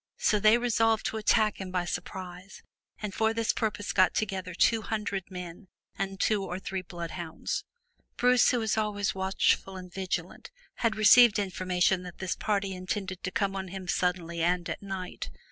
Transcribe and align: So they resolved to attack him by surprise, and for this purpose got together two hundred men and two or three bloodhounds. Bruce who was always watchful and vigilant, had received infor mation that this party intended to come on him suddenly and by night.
So 0.17 0.39
they 0.39 0.57
resolved 0.57 1.05
to 1.05 1.17
attack 1.17 1.61
him 1.61 1.69
by 1.69 1.85
surprise, 1.85 2.63
and 3.03 3.13
for 3.13 3.35
this 3.35 3.53
purpose 3.53 3.93
got 3.93 4.15
together 4.15 4.55
two 4.55 4.81
hundred 4.81 5.29
men 5.29 5.67
and 5.95 6.19
two 6.19 6.43
or 6.43 6.57
three 6.57 6.81
bloodhounds. 6.81 7.65
Bruce 8.17 8.49
who 8.49 8.57
was 8.57 8.79
always 8.79 9.13
watchful 9.13 9.77
and 9.77 9.93
vigilant, 9.93 10.49
had 10.77 10.95
received 10.95 11.35
infor 11.35 11.67
mation 11.67 12.01
that 12.01 12.17
this 12.17 12.35
party 12.35 12.73
intended 12.73 13.21
to 13.21 13.29
come 13.29 13.55
on 13.55 13.67
him 13.67 13.87
suddenly 13.87 14.41
and 14.41 14.65
by 14.65 14.77
night. 14.81 15.29